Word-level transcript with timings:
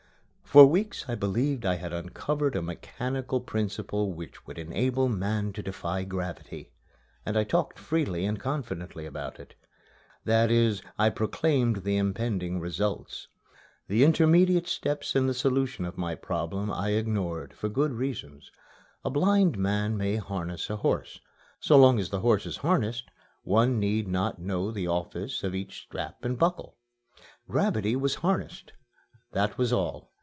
For 0.43 0.65
weeks 0.65 1.05
I 1.07 1.15
believed 1.15 1.65
I 1.65 1.75
had 1.75 1.93
uncovered 1.93 2.57
a 2.57 2.61
mechanical 2.61 3.39
principle 3.39 4.11
which 4.11 4.45
would 4.45 4.59
enable 4.59 5.07
man 5.07 5.53
to 5.53 5.63
defy 5.63 6.03
gravity. 6.03 6.73
And 7.25 7.37
I 7.37 7.45
talked 7.45 7.79
freely 7.79 8.25
and 8.25 8.37
confidently 8.37 9.05
about 9.05 9.39
it. 9.39 9.55
That 10.25 10.51
is, 10.51 10.81
I 10.99 11.09
proclaimed 11.09 11.83
the 11.85 11.95
impending 11.95 12.59
results. 12.59 13.29
The 13.87 14.03
intermediate 14.03 14.67
steps 14.67 15.15
in 15.15 15.25
the 15.25 15.33
solution 15.33 15.85
of 15.85 15.97
my 15.97 16.15
problem 16.15 16.69
I 16.69 16.89
ignored, 16.95 17.53
for 17.53 17.69
good 17.69 17.93
reasons. 17.93 18.51
A 19.05 19.09
blind 19.09 19.57
man 19.57 19.95
may 19.95 20.17
harness 20.17 20.69
a 20.69 20.75
horse. 20.75 21.21
So 21.61 21.77
long 21.77 21.97
as 21.97 22.09
the 22.09 22.19
horse 22.19 22.45
is 22.45 22.57
harnessed, 22.57 23.07
one 23.43 23.79
need 23.79 24.09
not 24.09 24.37
know 24.39 24.69
the 24.69 24.87
office 24.89 25.45
of 25.45 25.55
each 25.55 25.77
strap 25.83 26.25
and 26.25 26.37
buckle. 26.37 26.75
Gravity 27.47 27.95
was 27.95 28.15
harnessed 28.15 28.73
that 29.31 29.57
was 29.57 29.71
all. 29.71 30.11